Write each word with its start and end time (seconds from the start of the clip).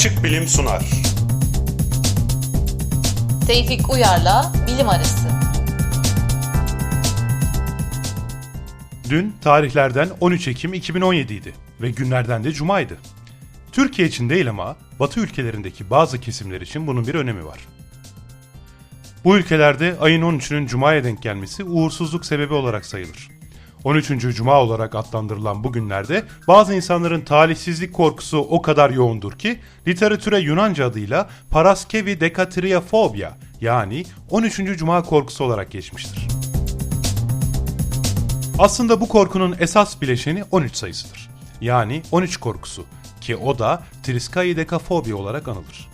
Açık 0.00 0.24
Bilim 0.24 0.48
sunar. 0.48 0.84
Tevfik 3.46 3.90
Uyar'la 3.90 4.52
Bilim 4.66 4.88
Arası. 4.88 5.28
Dün 9.10 9.34
tarihlerden 9.40 10.08
13 10.20 10.48
Ekim 10.48 10.74
2017 10.74 11.34
idi 11.34 11.54
ve 11.80 11.90
günlerden 11.90 12.44
de 12.44 12.52
Cuma'ydı. 12.52 12.98
Türkiye 13.72 14.08
için 14.08 14.30
değil 14.30 14.50
ama 14.50 14.76
Batı 15.00 15.20
ülkelerindeki 15.20 15.90
bazı 15.90 16.20
kesimler 16.20 16.60
için 16.60 16.86
bunun 16.86 17.06
bir 17.06 17.14
önemi 17.14 17.44
var. 17.44 17.58
Bu 19.24 19.36
ülkelerde 19.36 19.96
ayın 20.00 20.22
13'ünün 20.22 20.66
Cuma'ya 20.66 21.04
denk 21.04 21.22
gelmesi 21.22 21.64
uğursuzluk 21.64 22.26
sebebi 22.26 22.54
olarak 22.54 22.86
sayılır. 22.86 23.39
13. 23.84 24.08
Cuma 24.36 24.60
olarak 24.60 24.94
adlandırılan 24.94 25.64
bu 25.64 25.72
günlerde 25.72 26.24
bazı 26.48 26.74
insanların 26.74 27.20
talihsizlik 27.20 27.92
korkusu 27.92 28.38
o 28.38 28.62
kadar 28.62 28.90
yoğundur 28.90 29.32
ki 29.32 29.60
literatüre 29.88 30.38
Yunanca 30.38 30.86
adıyla 30.86 31.28
paraskevi 31.50 32.20
dekatriafobia 32.20 33.30
yani 33.60 34.04
13. 34.30 34.56
Cuma 34.78 35.02
korkusu 35.02 35.44
olarak 35.44 35.70
geçmiştir. 35.70 36.28
Aslında 38.58 39.00
bu 39.00 39.08
korkunun 39.08 39.56
esas 39.60 40.00
bileşeni 40.00 40.44
13 40.50 40.76
sayısıdır. 40.76 41.30
Yani 41.60 42.02
13 42.10 42.36
korkusu 42.36 42.84
ki 43.20 43.36
o 43.36 43.58
da 43.58 43.82
triskaidekafobia 44.02 45.16
olarak 45.16 45.48
anılır. 45.48 45.88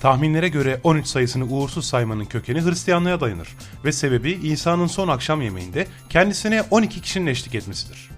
Tahminlere 0.00 0.48
göre 0.48 0.80
13 0.84 1.06
sayısını 1.06 1.44
uğursuz 1.44 1.84
saymanın 1.84 2.24
kökeni 2.24 2.64
Hristiyanlığa 2.64 3.20
dayanır 3.20 3.48
ve 3.84 3.92
sebebi 3.92 4.32
İsa'nın 4.32 4.86
son 4.86 5.08
akşam 5.08 5.42
yemeğinde 5.42 5.86
kendisine 6.08 6.62
12 6.62 7.00
kişinin 7.00 7.26
eşlik 7.26 7.54
etmesidir. 7.54 8.10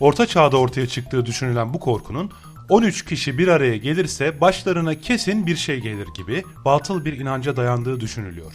Orta 0.00 0.26
çağda 0.26 0.56
ortaya 0.56 0.86
çıktığı 0.86 1.26
düşünülen 1.26 1.74
bu 1.74 1.80
korkunun 1.80 2.30
13 2.68 3.04
kişi 3.04 3.38
bir 3.38 3.48
araya 3.48 3.76
gelirse 3.76 4.40
başlarına 4.40 4.94
kesin 5.00 5.46
bir 5.46 5.56
şey 5.56 5.80
gelir 5.80 6.08
gibi 6.16 6.44
batıl 6.64 7.04
bir 7.04 7.20
inanca 7.20 7.56
dayandığı 7.56 8.00
düşünülüyor. 8.00 8.52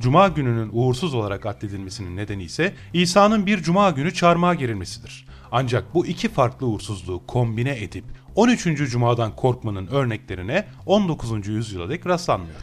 Cuma 0.00 0.28
gününün 0.28 0.70
uğursuz 0.72 1.14
olarak 1.14 1.46
addedilmesinin 1.46 2.16
nedeni 2.16 2.42
ise 2.42 2.74
İsa'nın 2.92 3.46
bir 3.46 3.62
cuma 3.62 3.90
günü 3.90 4.14
çarmıha 4.14 4.54
gerilmesidir. 4.54 5.26
Ancak 5.56 5.94
bu 5.94 6.06
iki 6.06 6.28
farklı 6.28 6.66
uğursuzluğu 6.66 7.26
kombine 7.26 7.82
edip 7.82 8.04
13. 8.34 8.64
Cuma'dan 8.64 9.36
korkmanın 9.36 9.86
örneklerine 9.86 10.66
19. 10.86 11.48
yüzyıla 11.48 11.88
dek 11.88 12.06
rastlanmıyor. 12.06 12.56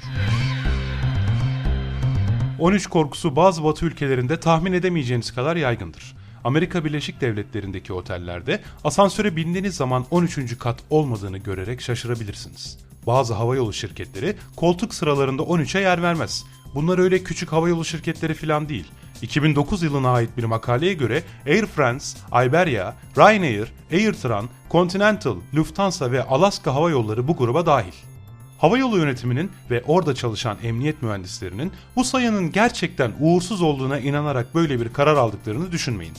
13 2.59 2.87
korkusu 2.87 3.35
bazı 3.35 3.63
batı 3.63 3.85
ülkelerinde 3.85 4.39
tahmin 4.39 4.73
edemeyeceğiniz 4.73 5.35
kadar 5.35 5.55
yaygındır. 5.55 6.15
Amerika 6.43 6.85
Birleşik 6.85 7.21
Devletleri'ndeki 7.21 7.93
otellerde 7.93 8.61
asansöre 8.83 9.35
bindiğiniz 9.35 9.75
zaman 9.75 10.05
13. 10.11 10.57
kat 10.57 10.79
olmadığını 10.89 11.37
görerek 11.37 11.81
şaşırabilirsiniz. 11.81 12.77
Bazı 13.07 13.33
havayolu 13.33 13.73
şirketleri 13.73 14.35
koltuk 14.55 14.93
sıralarında 14.93 15.41
13'e 15.41 15.81
yer 15.81 16.01
vermez. 16.01 16.45
Bunlar 16.75 16.97
öyle 16.99 17.23
küçük 17.23 17.51
havayolu 17.51 17.85
şirketleri 17.85 18.33
falan 18.33 18.69
değil. 18.69 18.85
2009 19.21 19.83
yılına 19.83 20.11
ait 20.11 20.37
bir 20.37 20.43
makaleye 20.43 20.93
göre 20.93 21.23
Air 21.47 21.65
France, 21.65 22.05
Iberia, 22.29 22.93
Ryanair, 23.17 23.73
AirTran, 23.91 24.49
Continental, 24.71 25.35
Lufthansa 25.55 26.11
ve 26.11 26.23
Alaska 26.23 26.75
Hava 26.75 26.89
Yolları 26.89 27.27
bu 27.27 27.37
gruba 27.37 27.65
dahil. 27.65 27.93
Havayolu 28.57 28.97
yönetiminin 28.97 29.51
ve 29.69 29.83
orada 29.87 30.15
çalışan 30.15 30.57
emniyet 30.63 31.01
mühendislerinin 31.01 31.71
bu 31.95 32.03
sayının 32.03 32.51
gerçekten 32.51 33.11
uğursuz 33.19 33.61
olduğuna 33.61 33.99
inanarak 33.99 34.55
böyle 34.55 34.79
bir 34.79 34.93
karar 34.93 35.15
aldıklarını 35.15 35.71
düşünmeyin. 35.71 36.13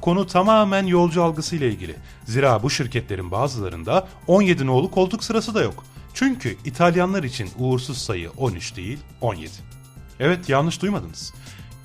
Konu 0.00 0.26
tamamen 0.26 0.86
yolcu 0.86 1.22
algısı 1.22 1.56
ile 1.56 1.68
ilgili. 1.68 1.96
Zira 2.24 2.62
bu 2.62 2.70
şirketlerin 2.70 3.30
bazılarında 3.30 4.08
17 4.26 4.66
nolu 4.66 4.90
koltuk 4.90 5.24
sırası 5.24 5.54
da 5.54 5.62
yok. 5.62 5.84
Çünkü 6.14 6.56
İtalyanlar 6.64 7.22
için 7.22 7.50
uğursuz 7.58 7.98
sayı 7.98 8.30
13 8.30 8.76
değil 8.76 8.98
17. 9.20 9.50
Evet 10.22 10.48
yanlış 10.48 10.82
duymadınız. 10.82 11.34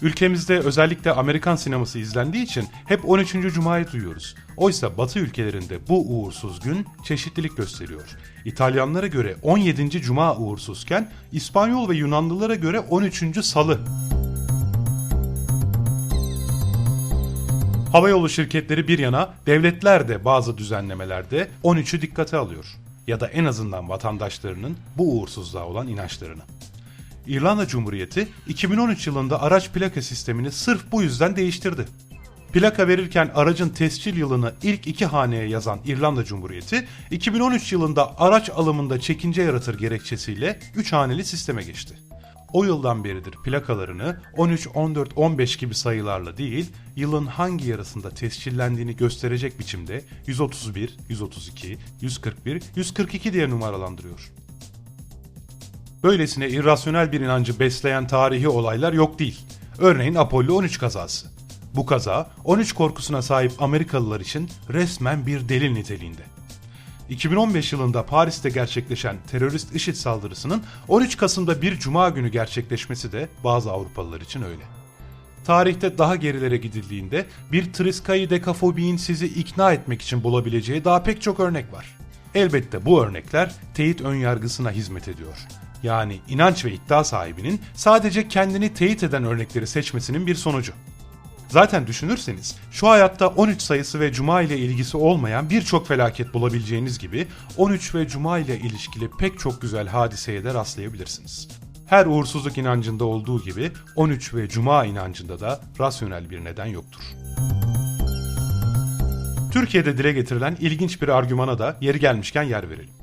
Ülkemizde 0.01 0.59
özellikle 0.59 1.11
Amerikan 1.11 1.55
sineması 1.55 1.99
izlendiği 1.99 2.43
için 2.43 2.65
hep 2.85 3.09
13. 3.09 3.31
Cuma'yı 3.31 3.91
duyuyoruz. 3.91 4.35
Oysa 4.57 4.97
Batı 4.97 5.19
ülkelerinde 5.19 5.87
bu 5.89 6.09
uğursuz 6.09 6.59
gün 6.59 6.85
çeşitlilik 7.03 7.57
gösteriyor. 7.57 8.17
İtalyanlara 8.45 9.07
göre 9.07 9.35
17. 9.41 10.01
Cuma 10.01 10.35
uğursuzken 10.35 11.11
İspanyol 11.31 11.89
ve 11.89 11.95
Yunanlılara 11.95 12.55
göre 12.55 12.79
13. 12.79 13.45
Salı. 13.45 13.79
Havayolu 17.91 18.29
şirketleri 18.29 18.87
bir 18.87 18.99
yana 18.99 19.33
devletler 19.45 20.07
de 20.07 20.25
bazı 20.25 20.57
düzenlemelerde 20.57 21.47
13'ü 21.63 22.01
dikkate 22.01 22.37
alıyor. 22.37 22.65
Ya 23.07 23.19
da 23.19 23.27
en 23.27 23.45
azından 23.45 23.89
vatandaşlarının 23.89 24.77
bu 24.97 25.19
uğursuzluğa 25.19 25.65
olan 25.65 25.87
inançlarını. 25.87 26.41
İrlanda 27.27 27.67
Cumhuriyeti 27.67 28.27
2013 28.47 29.07
yılında 29.07 29.41
araç 29.41 29.71
plaka 29.71 30.01
sistemini 30.01 30.51
sırf 30.51 30.91
bu 30.91 31.03
yüzden 31.03 31.35
değiştirdi. 31.35 31.85
Plaka 32.53 32.87
verirken 32.87 33.31
aracın 33.35 33.69
tescil 33.69 34.17
yılını 34.17 34.53
ilk 34.63 34.87
iki 34.87 35.05
haneye 35.05 35.47
yazan 35.47 35.79
İrlanda 35.85 36.23
Cumhuriyeti 36.23 36.87
2013 37.11 37.73
yılında 37.73 38.19
araç 38.19 38.49
alımında 38.49 38.99
çekince 38.99 39.41
yaratır 39.41 39.77
gerekçesiyle 39.77 40.59
3 40.75 40.93
haneli 40.93 41.25
sisteme 41.25 41.63
geçti. 41.63 41.95
O 42.53 42.63
yıldan 42.63 43.03
beridir 43.03 43.31
plakalarını 43.43 44.17
13, 44.37 44.67
14, 44.73 45.17
15 45.17 45.55
gibi 45.55 45.75
sayılarla 45.75 46.37
değil, 46.37 46.71
yılın 46.95 47.25
hangi 47.25 47.69
yarısında 47.69 48.09
tescillendiğini 48.09 48.95
gösterecek 48.95 49.59
biçimde 49.59 50.03
131, 50.27 50.97
132, 51.09 51.77
141, 52.01 52.63
142 52.75 53.33
diye 53.33 53.49
numaralandırıyor. 53.49 54.31
Böylesine 56.03 56.49
irrasyonel 56.49 57.11
bir 57.11 57.21
inancı 57.21 57.59
besleyen 57.59 58.07
tarihi 58.07 58.47
olaylar 58.47 58.93
yok 58.93 59.19
değil. 59.19 59.39
Örneğin 59.77 60.15
Apollo 60.15 60.55
13 60.55 60.79
kazası. 60.79 61.27
Bu 61.75 61.85
kaza 61.85 62.29
13 62.43 62.73
korkusuna 62.73 63.21
sahip 63.21 63.61
Amerikalılar 63.61 64.19
için 64.19 64.49
resmen 64.69 65.25
bir 65.25 65.49
delil 65.49 65.71
niteliğinde. 65.71 66.21
2015 67.09 67.73
yılında 67.73 68.05
Paris'te 68.05 68.49
gerçekleşen 68.49 69.17
terörist 69.31 69.75
IŞİD 69.75 69.95
saldırısının 69.95 70.63
13 70.87 71.17
Kasım'da 71.17 71.61
bir 71.61 71.79
cuma 71.79 72.09
günü 72.09 72.29
gerçekleşmesi 72.29 73.11
de 73.11 73.29
bazı 73.43 73.71
Avrupalılar 73.71 74.21
için 74.21 74.41
öyle. 74.41 74.63
Tarihte 75.45 75.97
daha 75.97 76.15
gerilere 76.15 76.57
gidildiğinde 76.57 77.25
bir 77.51 77.73
triskayı 77.73 78.29
dekafobiyin 78.29 78.97
sizi 78.97 79.25
ikna 79.25 79.73
etmek 79.73 80.01
için 80.01 80.23
bulabileceği 80.23 80.85
daha 80.85 81.03
pek 81.03 81.21
çok 81.21 81.39
örnek 81.39 81.73
var. 81.73 81.97
Elbette 82.35 82.85
bu 82.85 83.03
örnekler 83.03 83.55
teyit 83.73 84.01
önyargısına 84.01 84.71
hizmet 84.71 85.07
ediyor 85.07 85.47
yani 85.83 86.19
inanç 86.27 86.65
ve 86.65 86.71
iddia 86.71 87.03
sahibinin 87.03 87.61
sadece 87.73 88.27
kendini 88.27 88.73
teyit 88.73 89.03
eden 89.03 89.23
örnekleri 89.23 89.67
seçmesinin 89.67 90.27
bir 90.27 90.35
sonucu. 90.35 90.73
Zaten 91.49 91.87
düşünürseniz 91.87 92.55
şu 92.71 92.87
hayatta 92.87 93.27
13 93.27 93.61
sayısı 93.61 93.99
ve 93.99 94.11
cuma 94.11 94.41
ile 94.41 94.57
ilgisi 94.57 94.97
olmayan 94.97 95.49
birçok 95.49 95.87
felaket 95.87 96.33
bulabileceğiniz 96.33 96.99
gibi 96.99 97.27
13 97.57 97.95
ve 97.95 98.07
cuma 98.07 98.39
ile 98.39 98.59
ilişkili 98.59 99.09
pek 99.19 99.39
çok 99.39 99.61
güzel 99.61 99.87
hadiseye 99.87 100.43
de 100.43 100.53
rastlayabilirsiniz. 100.53 101.47
Her 101.85 102.05
uğursuzluk 102.05 102.57
inancında 102.57 103.05
olduğu 103.05 103.43
gibi 103.43 103.71
13 103.95 104.33
ve 104.33 104.49
cuma 104.49 104.85
inancında 104.85 105.39
da 105.39 105.61
rasyonel 105.79 106.29
bir 106.29 106.43
neden 106.43 106.65
yoktur. 106.65 107.01
Türkiye'de 109.51 109.97
dile 109.97 110.11
getirilen 110.11 110.57
ilginç 110.59 111.01
bir 111.01 111.07
argümana 111.07 111.59
da 111.59 111.77
yeri 111.81 111.99
gelmişken 111.99 112.43
yer 112.43 112.69
verelim. 112.69 112.96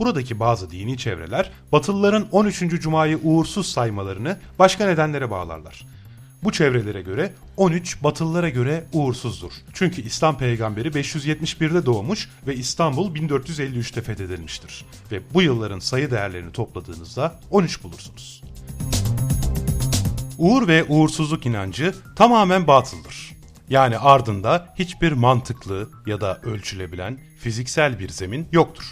Buradaki 0.00 0.40
bazı 0.40 0.70
dini 0.70 0.98
çevreler 0.98 1.50
Batılıların 1.72 2.26
13. 2.32 2.58
Cuma'yı 2.58 3.18
uğursuz 3.22 3.66
saymalarını 3.66 4.38
başka 4.58 4.86
nedenlere 4.86 5.30
bağlarlar. 5.30 5.86
Bu 6.44 6.52
çevrelere 6.52 7.02
göre 7.02 7.32
13 7.56 8.02
Batılılara 8.02 8.48
göre 8.48 8.84
uğursuzdur. 8.92 9.52
Çünkü 9.72 10.02
İslam 10.02 10.38
peygamberi 10.38 10.88
571'de 10.88 11.86
doğmuş 11.86 12.28
ve 12.46 12.54
İstanbul 12.54 13.14
1453'te 13.14 14.02
fethedilmiştir. 14.02 14.84
Ve 15.12 15.20
bu 15.34 15.42
yılların 15.42 15.78
sayı 15.78 16.10
değerlerini 16.10 16.52
topladığınızda 16.52 17.40
13 17.50 17.82
bulursunuz. 17.84 18.42
Uğur 20.38 20.68
ve 20.68 20.84
uğursuzluk 20.84 21.46
inancı 21.46 21.94
tamamen 22.16 22.66
batıldır. 22.66 23.30
Yani 23.68 23.98
ardında 23.98 24.74
hiçbir 24.78 25.12
mantıklı 25.12 25.88
ya 26.06 26.20
da 26.20 26.40
ölçülebilen 26.42 27.18
fiziksel 27.38 27.98
bir 27.98 28.08
zemin 28.08 28.48
yoktur. 28.52 28.84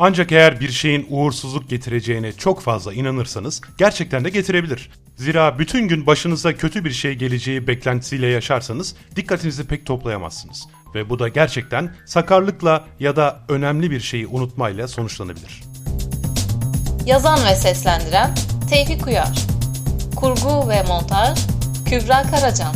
Ancak 0.00 0.32
eğer 0.32 0.60
bir 0.60 0.70
şeyin 0.70 1.06
uğursuzluk 1.10 1.68
getireceğine 1.68 2.32
çok 2.32 2.60
fazla 2.60 2.94
inanırsanız 2.94 3.60
gerçekten 3.78 4.24
de 4.24 4.30
getirebilir. 4.30 4.90
Zira 5.16 5.58
bütün 5.58 5.88
gün 5.88 6.06
başınıza 6.06 6.56
kötü 6.56 6.84
bir 6.84 6.90
şey 6.90 7.14
geleceği 7.14 7.66
beklentisiyle 7.66 8.26
yaşarsanız 8.26 8.94
dikkatinizi 9.16 9.66
pek 9.66 9.86
toplayamazsınız. 9.86 10.66
Ve 10.94 11.10
bu 11.10 11.18
da 11.18 11.28
gerçekten 11.28 11.94
sakarlıkla 12.06 12.84
ya 13.00 13.16
da 13.16 13.40
önemli 13.48 13.90
bir 13.90 14.00
şeyi 14.00 14.26
unutmayla 14.26 14.88
sonuçlanabilir. 14.88 15.62
Yazan 17.06 17.44
ve 17.44 17.54
seslendiren 17.54 18.34
Tevfik 18.70 19.06
Uyar 19.06 19.46
Kurgu 20.16 20.68
ve 20.68 20.82
montaj 20.82 21.38
Kübra 21.86 22.22
Karacan 22.22 22.74